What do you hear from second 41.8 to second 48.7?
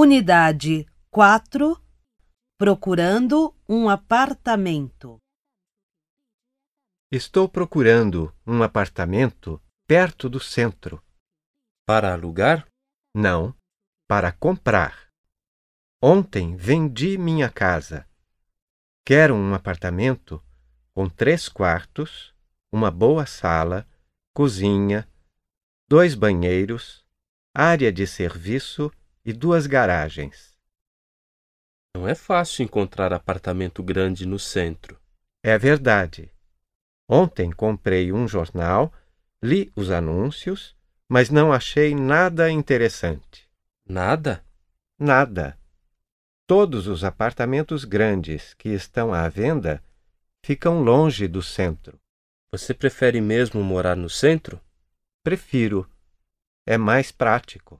nada interessante. Nada? Nada. Todos os apartamentos grandes que